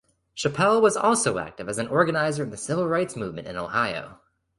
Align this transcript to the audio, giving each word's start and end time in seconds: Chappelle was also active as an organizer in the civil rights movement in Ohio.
Chappelle 0.35 0.81
was 0.81 0.97
also 0.97 1.37
active 1.37 1.69
as 1.69 1.77
an 1.77 1.87
organizer 1.87 2.41
in 2.41 2.49
the 2.49 2.57
civil 2.57 2.87
rights 2.87 3.15
movement 3.15 3.47
in 3.47 3.55
Ohio. 3.55 4.19